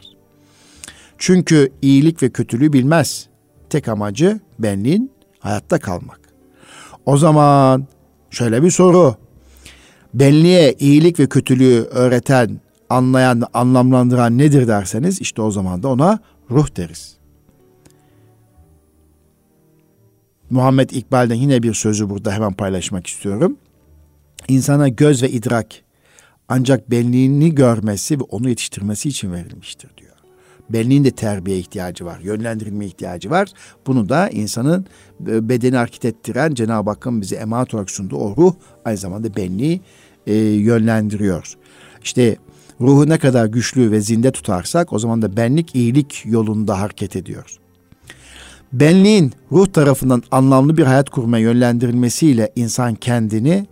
[1.18, 3.28] Çünkü iyilik ve kötülüğü bilmez.
[3.70, 6.20] Tek amacı benliğin hayatta kalmak.
[7.06, 7.88] O zaman
[8.30, 9.16] şöyle bir soru
[10.16, 16.20] benliğe iyilik ve kötülüğü öğreten, anlayan, anlamlandıran nedir derseniz işte o zaman da ona
[16.52, 17.18] ruh deriz.
[20.50, 23.58] Muhammed İkbal'den yine bir sözü burada hemen paylaşmak istiyorum.
[24.48, 25.68] İnsana göz ve idrak
[26.50, 30.16] ancak benliğini görmesi ve onu yetiştirmesi için verilmiştir diyor.
[30.70, 33.50] Benliğin de terbiye ihtiyacı var, yönlendirilme ihtiyacı var.
[33.88, 34.86] Bunu da insanın
[35.28, 38.54] e, bedeni hareket ettiren Cenab-ı Hakk'ın bize emanet olarak sunduğu o ruh
[38.86, 39.82] aynı zamanda benliği
[40.28, 41.54] e, yönlendiriyor.
[42.04, 42.38] İşte
[42.82, 47.60] ruhu ne kadar güçlü ve zinde tutarsak o zaman da benlik iyilik yolunda hareket ediyor.
[48.74, 53.66] Benliğin ruh tarafından anlamlı bir hayat kurmaya yönlendirilmesiyle insan kendini,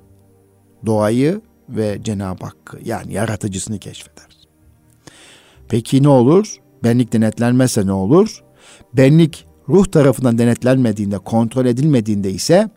[0.86, 4.28] doğayı ve Cenab-ı Hakk'ı yani yaratıcısını keşfeder.
[5.70, 6.56] Peki ne olur?
[6.84, 8.44] Benlik denetlenmezse ne olur?
[8.94, 12.70] Benlik ruh tarafından denetlenmediğinde, kontrol edilmediğinde ise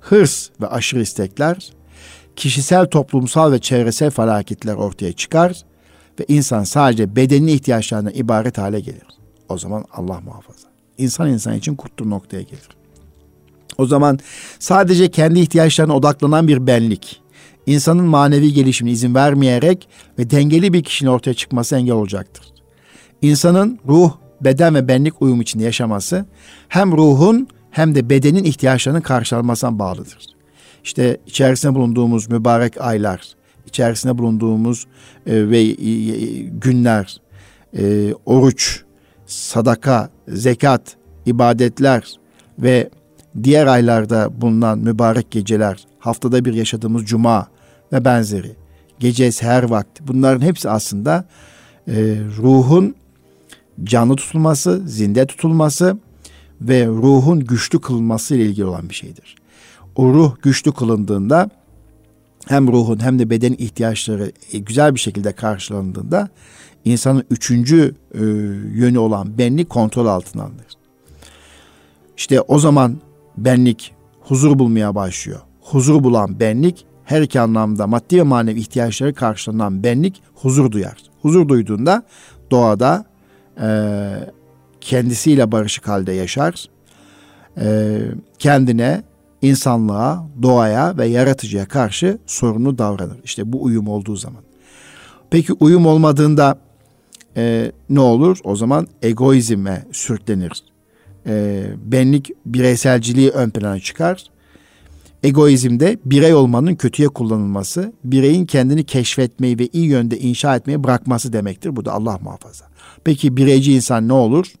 [0.00, 1.72] hırs ve aşırı istekler
[2.38, 5.62] kişisel, toplumsal ve çevresel felaketler ortaya çıkar
[6.20, 9.06] ve insan sadece bedenli ihtiyaçlarına ibaret hale gelir.
[9.48, 10.68] O zaman Allah muhafaza.
[10.98, 12.68] İnsan insan için kurtlu noktaya gelir.
[13.78, 14.18] O zaman
[14.58, 17.20] sadece kendi ihtiyaçlarına odaklanan bir benlik,
[17.66, 22.44] insanın manevi gelişimine izin vermeyerek ve dengeli bir kişinin ortaya çıkması engel olacaktır.
[23.22, 26.26] İnsanın ruh, beden ve benlik uyum içinde yaşaması
[26.68, 30.37] hem ruhun hem de bedenin ihtiyaçlarının karşılanmasına bağlıdır
[30.88, 33.32] işte içerisinde bulunduğumuz mübarek aylar,
[33.66, 34.86] içerisinde bulunduğumuz
[35.26, 35.74] e, ve e,
[36.42, 37.16] günler,
[37.78, 38.82] e, oruç,
[39.26, 40.96] sadaka, zekat,
[41.26, 42.12] ibadetler
[42.58, 42.90] ve
[43.42, 47.48] diğer aylarda bulunan mübarek geceler, haftada bir yaşadığımız cuma
[47.92, 48.56] ve benzeri,
[48.98, 51.24] gece her vakti bunların hepsi aslında
[51.88, 51.92] e,
[52.38, 52.94] ruhun
[53.84, 55.98] canlı tutulması, zinde tutulması
[56.60, 59.38] ve ruhun güçlü kılınması ile ilgili olan bir şeydir.
[59.98, 61.50] O ruh güçlü kılındığında
[62.46, 66.28] hem ruhun hem de beden ihtiyaçları e, güzel bir şekilde karşılandığında
[66.84, 68.18] insanın üçüncü e,
[68.74, 70.66] yönü olan benlik kontrol altına alınır.
[72.16, 72.96] İşte o zaman
[73.36, 75.40] benlik huzur bulmaya başlıyor.
[75.60, 80.96] Huzur bulan benlik her iki anlamda maddi ve manevi ihtiyaçları karşılanan benlik huzur duyar.
[81.22, 82.02] Huzur duyduğunda
[82.50, 83.04] doğada
[83.60, 83.68] e,
[84.80, 86.64] kendisiyle barışık halde yaşar.
[87.60, 87.98] E,
[88.38, 89.02] kendine,
[89.42, 93.16] insanlığa, doğaya ve yaratıcıya karşı sorumlu davranır.
[93.24, 94.42] İşte bu uyum olduğu zaman.
[95.30, 96.58] Peki uyum olmadığında
[97.36, 98.38] e, ne olur?
[98.44, 100.62] O zaman egoizme sürüklenir.
[101.26, 104.24] E, benlik bireyselciliği ön plana çıkar.
[105.22, 111.76] Egoizmde birey olmanın kötüye kullanılması, bireyin kendini keşfetmeyi ve iyi yönde inşa etmeyi bırakması demektir.
[111.76, 112.64] Bu da Allah muhafaza.
[113.04, 114.52] Peki bireyci insan ne olur?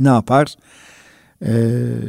[0.00, 0.54] Ne yapar?
[1.46, 1.50] Ee,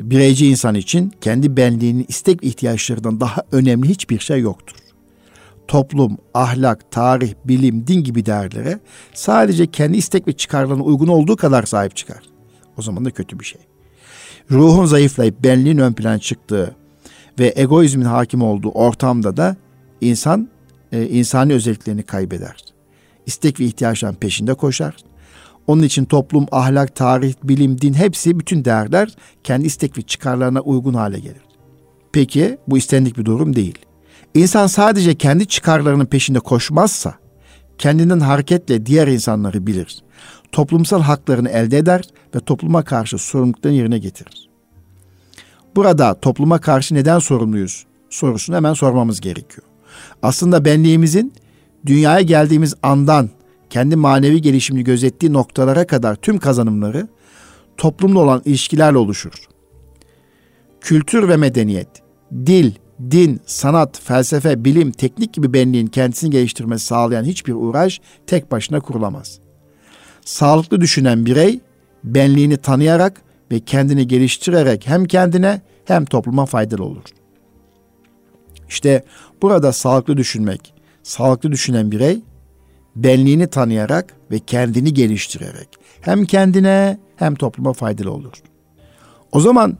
[0.03, 4.81] bireyci insan için kendi benliğinin istek ihtiyaçlarından daha önemli hiçbir şey yoktur
[5.71, 8.79] toplum, ahlak, tarih, bilim, din gibi değerlere
[9.13, 12.21] sadece kendi istek ve çıkarlarına uygun olduğu kadar sahip çıkar.
[12.77, 13.61] O zaman da kötü bir şey.
[14.51, 16.75] Ruhun zayıflayıp benliğin ön plana çıktığı
[17.39, 19.55] ve egoizmin hakim olduğu ortamda da
[20.01, 20.49] insan
[20.91, 22.55] e, insani özelliklerini kaybeder.
[23.25, 24.95] İstek ve ihtiyaçların peşinde koşar.
[25.67, 30.93] Onun için toplum, ahlak, tarih, bilim, din hepsi bütün değerler kendi istek ve çıkarlarına uygun
[30.93, 31.41] hale gelir.
[32.11, 33.77] Peki bu istendik bir durum değil.
[34.33, 37.15] İnsan sadece kendi çıkarlarının peşinde koşmazsa
[37.77, 40.03] kendinden hareketle diğer insanları bilir.
[40.51, 42.03] Toplumsal haklarını elde eder
[42.35, 44.49] ve topluma karşı sorumluluklarını yerine getirir.
[45.75, 49.67] Burada topluma karşı neden sorumluyuz sorusunu hemen sormamız gerekiyor.
[50.23, 51.33] Aslında benliğimizin
[51.85, 53.29] dünyaya geldiğimiz andan
[53.71, 57.07] kendi manevi gelişimini gözettiği noktalara kadar tüm kazanımları
[57.77, 59.33] toplumla olan ilişkilerle oluşur.
[60.81, 61.87] Kültür ve medeniyet,
[62.33, 62.71] dil,
[63.11, 69.39] din, sanat, felsefe, bilim, teknik gibi benliğin kendisini geliştirmesi sağlayan hiçbir uğraş tek başına kurulamaz.
[70.25, 71.59] Sağlıklı düşünen birey
[72.03, 77.03] benliğini tanıyarak ve kendini geliştirerek hem kendine hem topluma faydalı olur.
[78.69, 79.03] İşte
[79.41, 82.21] burada sağlıklı düşünmek, sağlıklı düşünen birey
[82.95, 85.69] benliğini tanıyarak ve kendini geliştirerek
[86.01, 88.33] hem kendine hem topluma faydalı olur.
[89.31, 89.77] O zaman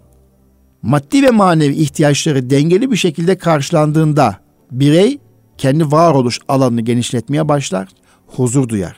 [0.82, 4.36] maddi ve manevi ihtiyaçları dengeli bir şekilde karşılandığında
[4.72, 5.20] birey
[5.58, 7.88] kendi varoluş alanını genişletmeye başlar,
[8.28, 8.98] huzur duyar.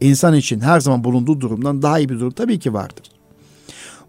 [0.00, 3.10] İnsan için her zaman bulunduğu durumdan daha iyi bir durum tabii ki vardır.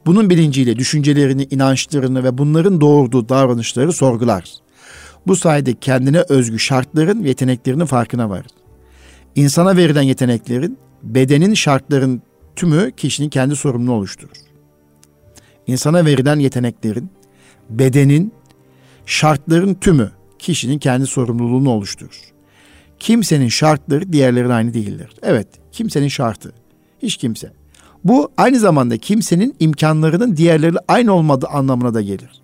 [0.05, 4.53] Bunun bilinciyle düşüncelerini, inançlarını ve bunların doğurduğu davranışları sorgular.
[5.27, 8.51] Bu sayede kendine özgü şartların ve yeteneklerinin farkına varır.
[9.35, 12.21] İnsana verilen yeteneklerin, bedenin şartların
[12.55, 14.45] tümü kişinin kendi sorumluluğu oluşturur
[15.67, 17.09] insana verilen yeteneklerin,
[17.69, 18.33] bedenin,
[19.05, 22.21] şartların tümü kişinin kendi sorumluluğunu oluşturur.
[22.99, 25.09] Kimsenin şartları diğerlerine aynı değildir.
[25.23, 26.53] Evet, kimsenin şartı.
[27.01, 27.51] Hiç kimse.
[28.03, 32.41] Bu aynı zamanda kimsenin imkanlarının diğerleriyle aynı olmadığı anlamına da gelir.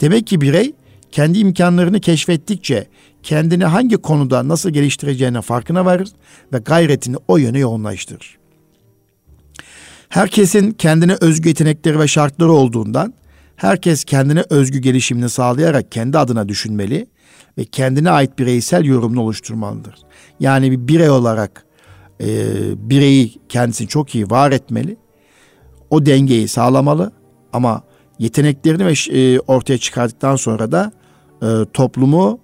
[0.00, 0.72] Demek ki birey
[1.12, 2.86] kendi imkanlarını keşfettikçe
[3.22, 6.08] kendini hangi konuda nasıl geliştireceğine farkına varır
[6.52, 8.38] ve gayretini o yöne yoğunlaştırır.
[10.08, 13.14] Herkesin kendine özgü yetenekleri ve şartları olduğundan
[13.56, 17.06] herkes kendine özgü gelişimini sağlayarak kendi adına düşünmeli
[17.58, 19.94] ve kendine ait bireysel yorumunu oluşturmalıdır.
[20.40, 21.64] Yani bir birey olarak
[22.20, 22.26] e,
[22.90, 24.96] bireyi kendisini çok iyi var etmeli.
[25.90, 27.12] O dengeyi sağlamalı
[27.52, 27.82] ama
[28.18, 30.92] yeteneklerini ve e, ortaya çıkardıktan sonra da
[31.42, 32.38] e, toplumu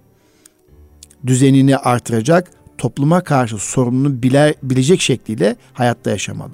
[1.27, 6.51] düzenini artıracak, topluma karşı sorumluluğunu bile, bilecek şekliyle hayatta yaşamalı.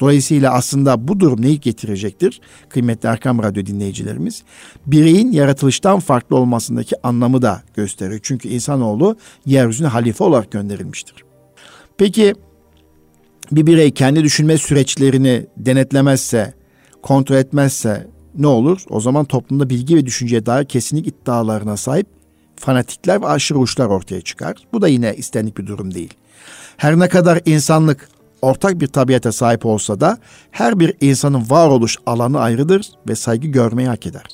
[0.00, 2.40] Dolayısıyla aslında bu durum neyi getirecektir?
[2.68, 4.42] Kıymetli Erkam Radyo dinleyicilerimiz.
[4.86, 8.20] Bireyin yaratılıştan farklı olmasındaki anlamı da gösterir.
[8.22, 9.16] Çünkü insanoğlu
[9.46, 11.14] yeryüzüne halife olarak gönderilmiştir.
[11.98, 12.34] Peki
[13.52, 16.54] bir birey kendi düşünme süreçlerini denetlemezse,
[17.02, 18.06] kontrol etmezse
[18.38, 18.80] ne olur?
[18.90, 22.06] O zaman toplumda bilgi ve düşünceye dair kesinlik iddialarına sahip
[22.56, 24.56] fanatikler ve aşırı uçlar ortaya çıkar.
[24.72, 26.14] Bu da yine istenlik bir durum değil.
[26.76, 28.08] Her ne kadar insanlık
[28.42, 30.18] ortak bir tabiata sahip olsa da
[30.50, 34.24] her bir insanın varoluş alanı ayrıdır ve saygı görmeyi hak eder.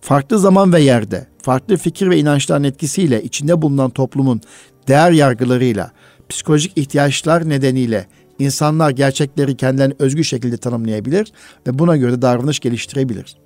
[0.00, 4.40] Farklı zaman ve yerde, farklı fikir ve inançların etkisiyle içinde bulunan toplumun
[4.88, 5.92] değer yargılarıyla,
[6.28, 8.06] psikolojik ihtiyaçlar nedeniyle
[8.38, 11.32] insanlar gerçekleri kendilerine özgü şekilde tanımlayabilir
[11.66, 13.36] ve buna göre davranış geliştirebilir.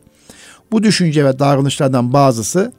[0.73, 2.73] Bu düşünce ve davranışlardan bazısı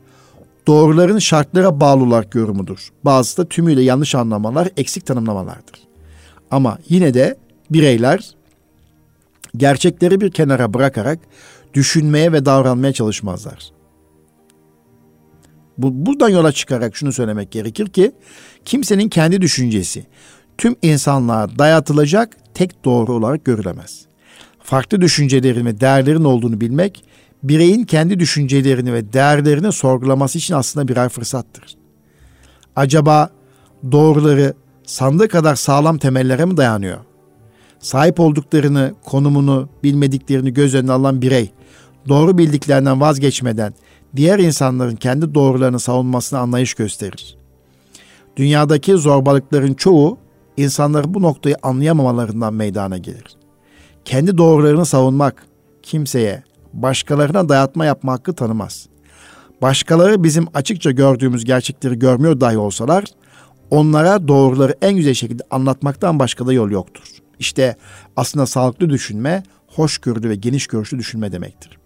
[0.67, 2.89] doğruların şartlara bağlı olarak yorumudur.
[3.05, 5.81] Bazısı da tümüyle yanlış anlamalar, eksik tanımlamalardır.
[6.51, 7.37] Ama yine de
[7.69, 8.35] bireyler
[9.57, 11.19] gerçekleri bir kenara bırakarak
[11.73, 13.71] düşünmeye ve davranmaya çalışmazlar.
[15.77, 18.11] Bu, buradan yola çıkarak şunu söylemek gerekir ki
[18.65, 20.05] kimsenin kendi düşüncesi
[20.61, 24.05] tüm insanlığa dayatılacak tek doğru olarak görülemez.
[24.63, 27.03] Farklı düşüncelerin ve değerlerin olduğunu bilmek
[27.43, 31.75] bireyin kendi düşüncelerini ve değerlerini sorgulaması için aslında birer fırsattır.
[32.75, 33.29] Acaba
[33.91, 36.99] doğruları sandığı kadar sağlam temellere mi dayanıyor?
[37.79, 41.51] Sahip olduklarını, konumunu, bilmediklerini göz önüne alan birey
[42.07, 43.73] doğru bildiklerinden vazgeçmeden
[44.15, 47.37] diğer insanların kendi doğrularını savunmasına anlayış gösterir.
[48.37, 50.17] Dünyadaki zorbalıkların çoğu
[50.57, 53.23] insanların bu noktayı anlayamamalarından meydana gelir.
[54.05, 55.45] Kendi doğrularını savunmak
[55.83, 58.87] kimseye, başkalarına dayatma yapma hakkı tanımaz.
[59.61, 63.03] Başkaları bizim açıkça gördüğümüz gerçekleri görmüyor dahi olsalar,
[63.69, 67.03] onlara doğruları en güzel şekilde anlatmaktan başka da yol yoktur.
[67.39, 67.75] İşte
[68.15, 71.77] aslında sağlıklı düşünme, hoşgörülü ve geniş görüşlü düşünme demektir.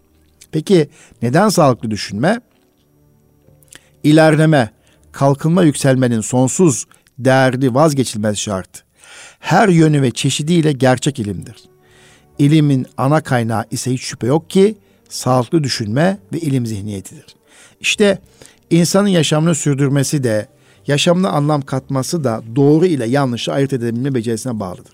[0.52, 0.88] Peki
[1.22, 2.40] neden sağlıklı düşünme?
[4.02, 4.70] İlerleme,
[5.12, 6.86] kalkınma yükselmenin sonsuz,
[7.18, 8.80] değerli, vazgeçilmez şartı.
[9.38, 11.56] Her yönü ve çeşidiyle gerçek ilimdir.
[12.38, 14.76] İlimin ana kaynağı ise hiç şüphe yok ki
[15.08, 17.26] sağlıklı düşünme ve ilim zihniyetidir.
[17.80, 18.18] İşte
[18.70, 20.48] insanın yaşamını sürdürmesi de,
[20.86, 24.92] yaşamına anlam katması da doğru ile yanlışı ayırt edebilme becerisine bağlıdır.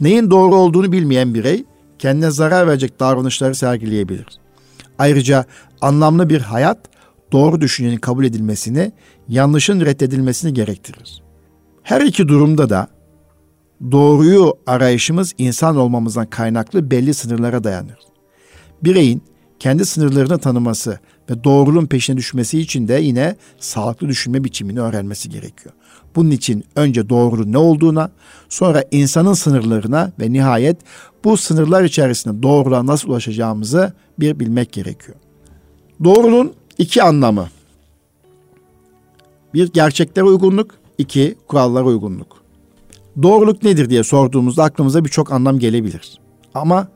[0.00, 1.64] Neyin doğru olduğunu bilmeyen birey
[1.98, 4.26] kendine zarar verecek davranışları sergileyebilir.
[4.98, 5.44] Ayrıca
[5.80, 6.78] anlamlı bir hayat
[7.32, 8.92] doğru düşüncenin kabul edilmesini,
[9.28, 11.19] yanlışın reddedilmesini gerektirir.
[11.90, 12.88] Her iki durumda da
[13.90, 17.98] doğruyu arayışımız insan olmamızdan kaynaklı belli sınırlara dayanır.
[18.84, 19.22] Bireyin
[19.58, 20.98] kendi sınırlarını tanıması
[21.30, 25.74] ve doğruluğun peşine düşmesi için de yine sağlıklı düşünme biçimini öğrenmesi gerekiyor.
[26.16, 28.10] Bunun için önce doğruluğun ne olduğuna,
[28.48, 30.76] sonra insanın sınırlarına ve nihayet
[31.24, 35.16] bu sınırlar içerisinde doğruluğa nasıl ulaşacağımızı bir bilmek gerekiyor.
[36.04, 37.48] Doğruluğun iki anlamı.
[39.54, 42.40] Bir gerçeklere uygunluk, iki kurallara uygunluk.
[43.22, 46.20] Doğruluk nedir diye sorduğumuzda aklımıza birçok anlam gelebilir.
[46.54, 46.88] Ama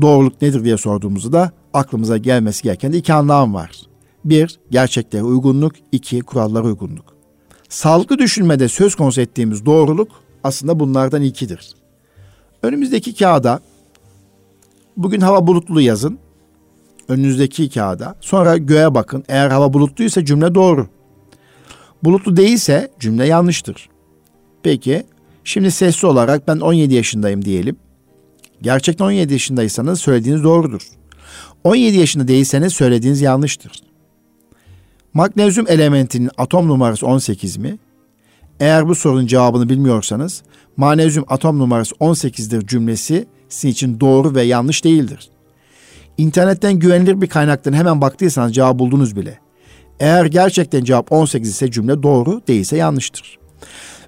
[0.00, 3.70] doğruluk nedir diye sorduğumuzda da aklımıza gelmesi gereken de iki anlam var.
[4.24, 7.04] Bir, gerçeklere uygunluk, iki, kurallara uygunluk.
[7.68, 10.08] Sağlıklı düşünmede söz konusu ettiğimiz doğruluk
[10.44, 11.74] aslında bunlardan ikidir.
[12.62, 13.60] Önümüzdeki kağıda
[14.96, 16.18] bugün hava bulutlu yazın.
[17.08, 18.14] Önünüzdeki kağıda.
[18.20, 19.24] Sonra göğe bakın.
[19.28, 20.86] Eğer hava bulutluysa cümle doğru.
[22.04, 23.88] Bulutlu değilse cümle yanlıştır.
[24.62, 25.06] Peki
[25.44, 27.76] şimdi sesli olarak ben 17 yaşındayım diyelim.
[28.62, 30.82] Gerçekten 17 yaşındaysanız söylediğiniz doğrudur.
[31.64, 33.72] 17 yaşında değilseniz söylediğiniz yanlıştır.
[35.14, 37.78] Magnezyum elementinin atom numarası 18 mi?
[38.60, 40.42] Eğer bu sorunun cevabını bilmiyorsanız
[40.76, 45.30] magnezyum atom numarası 18'dir cümlesi sizin için doğru ve yanlış değildir.
[46.18, 49.38] İnternetten güvenilir bir kaynaktan hemen baktıysanız cevabı buldunuz bile.
[50.00, 53.38] Eğer gerçekten cevap 18 ise cümle doğru, değilse yanlıştır.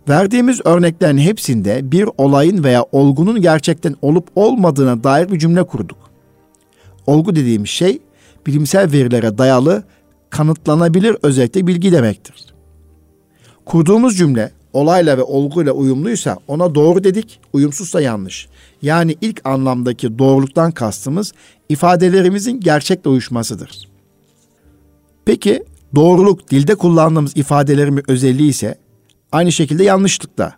[0.08, 5.98] Verdiğimiz örneklerin hepsinde bir olayın veya olgunun gerçekten olup olmadığına dair bir cümle kurduk.
[7.06, 7.98] Olgu dediğimiz şey
[8.46, 9.84] bilimsel verilere dayalı
[10.30, 12.54] kanıtlanabilir özellikle bilgi demektir.
[13.64, 18.48] Kurduğumuz cümle olayla ve olguyla uyumluysa ona doğru dedik, uyumsuzsa yanlış.
[18.82, 21.32] Yani ilk anlamdaki doğruluktan kastımız
[21.68, 23.88] ifadelerimizin gerçekle uyuşmasıdır.
[25.24, 28.78] Peki doğruluk dilde kullandığımız ifadelerin özelliği ise
[29.32, 30.54] aynı şekilde yanlışlık da.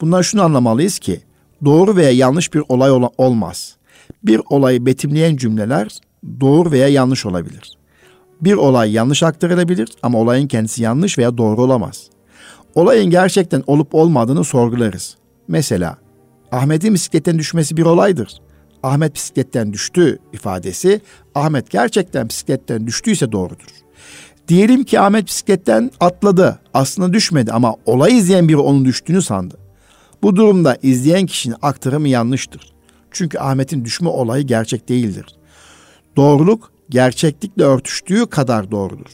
[0.00, 1.20] Bundan şunu anlamalıyız ki
[1.64, 3.76] doğru veya yanlış bir olay ol- olmaz.
[4.22, 5.98] Bir olayı betimleyen cümleler
[6.40, 7.78] doğru veya yanlış olabilir.
[8.40, 12.06] Bir olay yanlış aktarılabilir ama olayın kendisi yanlış veya doğru olamaz.
[12.74, 15.16] Olayın gerçekten olup olmadığını sorgularız.
[15.48, 15.96] Mesela
[16.52, 18.32] Ahmet'in bisikletten düşmesi bir olaydır.
[18.82, 21.00] Ahmet bisikletten düştü ifadesi
[21.34, 23.66] Ahmet gerçekten bisikletten düştüyse doğrudur.
[24.50, 26.58] Diyelim ki Ahmet bisikletten atladı.
[26.74, 29.58] Aslında düşmedi ama olay izleyen biri onun düştüğünü sandı.
[30.22, 32.72] Bu durumda izleyen kişinin aktarımı yanlıştır.
[33.10, 35.26] Çünkü Ahmet'in düşme olayı gerçek değildir.
[36.16, 39.10] Doğruluk gerçeklikle örtüştüğü kadar doğrudur.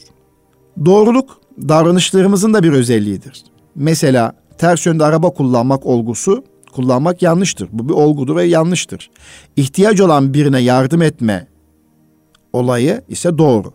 [0.85, 3.43] Doğruluk davranışlarımızın da bir özelliğidir.
[3.75, 7.69] Mesela ters yönde araba kullanmak olgusu kullanmak yanlıştır.
[7.71, 9.09] Bu bir olgudur ve yanlıştır.
[9.55, 11.47] İhtiyaç olan birine yardım etme
[12.53, 13.73] olayı ise doğru.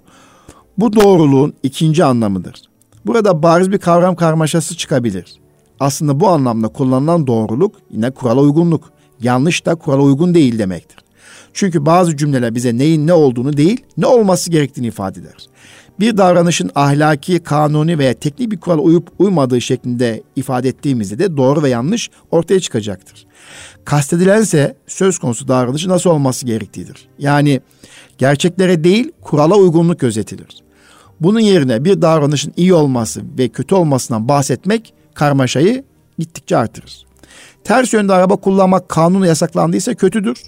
[0.82, 2.62] Bu doğruluğun ikinci anlamıdır.
[3.06, 5.34] Burada bariz bir kavram karmaşası çıkabilir.
[5.80, 8.90] Aslında bu anlamda kullanılan doğruluk yine kurala uygunluk.
[9.20, 10.98] Yanlış da kurala uygun değil demektir.
[11.52, 15.46] Çünkü bazı cümleler bize neyin ne olduğunu değil, ne olması gerektiğini ifade eder.
[16.00, 21.62] Bir davranışın ahlaki, kanuni veya teknik bir kurala uyup uymadığı şeklinde ifade ettiğimizde de doğru
[21.62, 23.26] ve yanlış ortaya çıkacaktır.
[23.84, 27.08] Kastedilense söz konusu davranışı nasıl olması gerektiğidir.
[27.18, 27.60] Yani
[28.18, 30.62] gerçeklere değil kurala uygunluk gözetilir.
[31.22, 35.84] Bunun yerine bir davranışın iyi olması ve kötü olmasından bahsetmek karmaşayı
[36.18, 37.06] gittikçe artırır.
[37.64, 40.42] Ters yönde araba kullanmak kanunu yasaklandıysa kötüdür.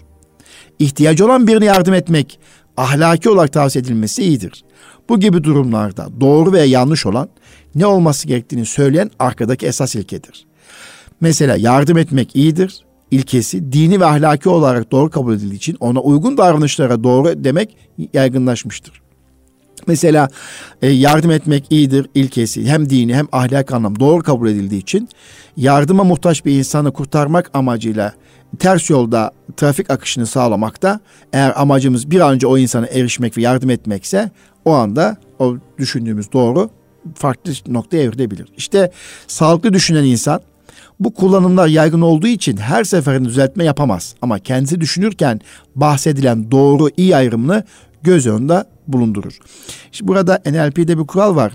[0.78, 2.38] İhtiyacı olan birine yardım etmek
[2.76, 4.64] ahlaki olarak tavsiye edilmesi iyidir.
[5.08, 7.28] Bu gibi durumlarda doğru veya yanlış olan
[7.74, 10.46] ne olması gerektiğini söyleyen arkadaki esas ilkedir.
[11.20, 16.36] Mesela yardım etmek iyidir ilkesi dini ve ahlaki olarak doğru kabul edildiği için ona uygun
[16.36, 17.76] davranışlara doğru demek
[18.14, 19.03] yaygınlaşmıştır.
[19.86, 20.28] Mesela
[20.82, 25.08] e, yardım etmek iyidir ilkesi hem dini hem ahlak anlam doğru kabul edildiği için
[25.56, 28.12] yardıma muhtaç bir insanı kurtarmak amacıyla
[28.58, 31.00] ters yolda trafik akışını sağlamakta
[31.32, 34.30] eğer amacımız bir an önce o insana erişmek ve yardım etmekse
[34.64, 36.70] o anda o düşündüğümüz doğru
[37.14, 38.48] farklı noktaya evrilebilir.
[38.56, 38.90] İşte
[39.26, 40.40] sağlıklı düşünen insan
[41.00, 44.14] bu kullanımlar yaygın olduğu için her seferinde düzeltme yapamaz.
[44.22, 45.40] Ama kendisi düşünürken
[45.74, 47.64] bahsedilen doğru iyi ayrımını
[48.02, 49.38] göz önünde bulundurur.
[49.92, 51.52] İşte burada NLP'de bir kural var.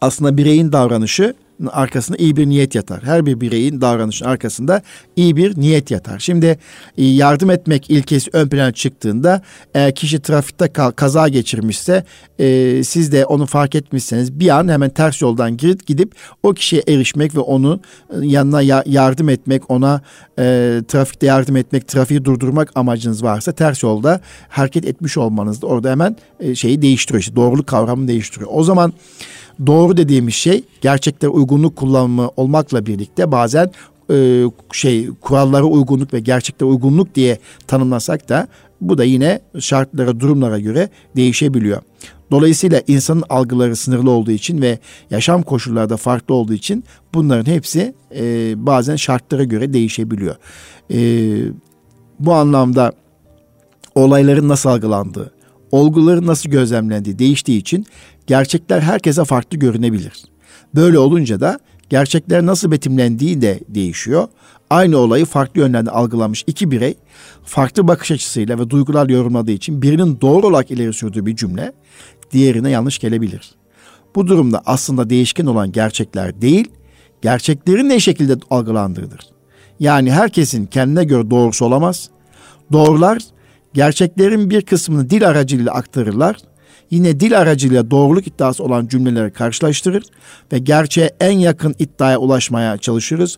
[0.00, 1.34] Aslında bireyin davranışı
[1.72, 3.02] arkasında iyi bir niyet yatar.
[3.02, 4.82] Her bir bireyin davranışının arkasında
[5.16, 6.18] iyi bir niyet yatar.
[6.18, 6.58] Şimdi
[6.98, 9.42] e, yardım etmek ilkesi ön plana çıktığında
[9.74, 12.04] eğer kişi trafikte kaza geçirmişse
[12.38, 16.82] e, siz de onu fark etmişseniz bir an hemen ters yoldan girip gidip o kişiye
[16.88, 17.80] erişmek ve onu
[18.10, 20.00] e, yanına ya, yardım etmek, ona
[20.38, 20.42] e,
[20.88, 26.16] trafikte yardım etmek, trafiği durdurmak amacınız varsa ters yolda hareket etmiş olmanız da orada hemen
[26.40, 27.20] e, şeyi değiştiriyor.
[27.20, 28.50] İşte doğruluk kavramını değiştiriyor.
[28.52, 28.92] O zaman
[29.66, 33.70] doğru dediğimiz şey gerçekler uygunluk kullanımı olmakla birlikte bazen
[34.10, 38.48] e, şey kurallara uygunluk ve gerçekte uygunluk diye tanımlasak da
[38.80, 41.82] bu da yine şartlara, durumlara göre değişebiliyor.
[42.30, 44.78] Dolayısıyla insanın algıları sınırlı olduğu için ve
[45.10, 46.84] yaşam koşulları da farklı olduğu için
[47.14, 50.36] bunların hepsi e, bazen şartlara göre değişebiliyor.
[50.90, 50.98] E,
[52.18, 52.92] bu anlamda
[53.94, 55.30] olayların nasıl algılandığı,
[55.70, 57.86] olguların nasıl gözlemlendiği değiştiği için
[58.26, 60.24] gerçekler herkese farklı görünebilir.
[60.74, 61.58] Böyle olunca da
[61.88, 64.28] gerçekler nasıl betimlendiği de değişiyor.
[64.70, 66.94] Aynı olayı farklı yönlerde algılamış iki birey
[67.44, 71.72] farklı bakış açısıyla ve duygular yorumladığı için birinin doğru olarak ileri sürdüğü bir cümle
[72.30, 73.54] diğerine yanlış gelebilir.
[74.14, 76.68] Bu durumda aslında değişken olan gerçekler değil,
[77.22, 79.20] gerçeklerin ne şekilde algılandığıdır.
[79.80, 82.10] Yani herkesin kendine göre doğrusu olamaz.
[82.72, 83.18] Doğrular
[83.74, 86.36] gerçeklerin bir kısmını dil aracılığıyla aktarırlar
[86.90, 90.04] yine dil aracıyla doğruluk iddiası olan cümleleri karşılaştırır
[90.52, 93.36] ve gerçeğe en yakın iddiaya ulaşmaya çalışırız.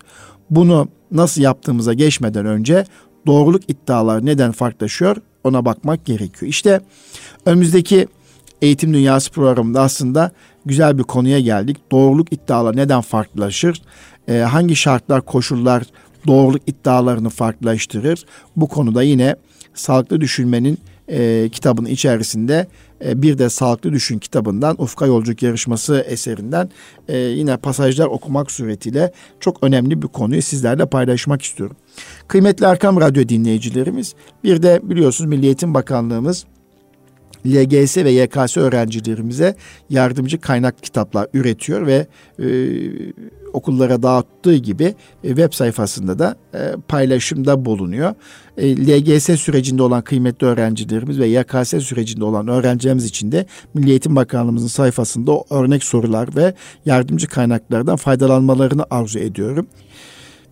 [0.51, 2.85] Bunu nasıl yaptığımıza geçmeden önce
[3.27, 6.51] doğruluk iddialar neden farklılaşıyor ona bakmak gerekiyor.
[6.51, 6.81] İşte
[7.47, 8.07] önümüzdeki
[8.63, 10.31] Eğitim Dünyası programında aslında
[10.67, 11.77] güzel bir konuya geldik.
[11.91, 13.83] Doğruluk iddialar neden farklılaşır?
[14.29, 15.83] Ee, hangi şartlar, koşullar
[16.27, 18.25] doğruluk iddialarını farklılaştırır?
[18.57, 19.37] Bu konuda yine
[19.75, 20.79] sağlıklı düşünmenin
[21.09, 22.67] e, kitabın içerisinde
[23.05, 26.71] bir de Sağlıklı Düşün kitabından Ufka Yolculuk Yarışması eserinden
[27.09, 31.77] e, yine pasajlar okumak suretiyle çok önemli bir konuyu sizlerle paylaşmak istiyorum.
[32.29, 36.45] Kıymetli Arkam Radyo dinleyicilerimiz bir de biliyorsunuz Milli Eğitim Bakanlığımız
[37.47, 39.57] LGS ve YKS öğrencilerimize
[39.91, 42.07] yardımcı kaynak kitaplar üretiyor ve
[42.39, 42.47] e,
[43.57, 44.95] okullara dağıttığı gibi
[45.25, 48.15] e, web sayfasında da e, paylaşımda bulunuyor.
[48.57, 54.17] E, LGS sürecinde olan kıymetli öğrencilerimiz ve YKS sürecinde olan öğrencilerimiz için de Milli Eğitim
[54.17, 56.55] Bakanlığımızın sayfasında örnek sorular ve
[56.85, 59.67] yardımcı kaynaklardan faydalanmalarını arzu ediyorum.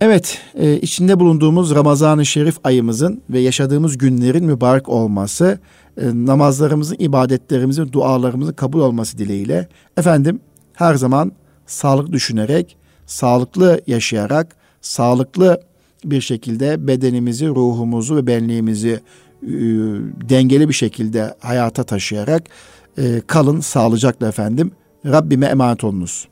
[0.01, 5.59] Evet, e, içinde bulunduğumuz Ramazan-ı Şerif ayımızın ve yaşadığımız günlerin mübarek olması,
[5.97, 10.39] e, namazlarımızın, ibadetlerimizin, dualarımızın kabul olması dileğiyle efendim
[10.73, 11.31] her zaman
[11.65, 15.61] sağlık düşünerek, sağlıklı yaşayarak, sağlıklı
[16.05, 18.99] bir şekilde bedenimizi, ruhumuzu ve benliğimizi
[19.43, 19.49] e,
[20.29, 22.43] dengeli bir şekilde hayata taşıyarak
[22.97, 24.71] e, kalın sağlıcakla efendim.
[25.05, 26.27] Rabbime emanet olunuz.